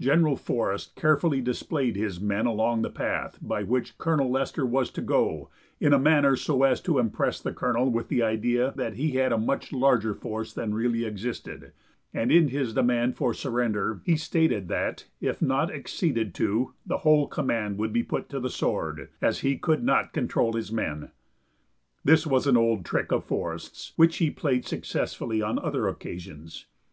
[0.00, 5.00] General Forest carefully displayed his men along the path by which Colonel Lester was to
[5.00, 9.12] go in a manner so as to impress the colonel with the idea that he
[9.12, 11.70] had a much larger force than really existed,
[12.12, 17.28] and in his demand for surrender he stated that, if not acceded to, the whole
[17.28, 21.12] command would be put to the sword, as he could not control his men.
[22.02, 26.66] This was an old trick of Forest's, which he played successfully on other occasions.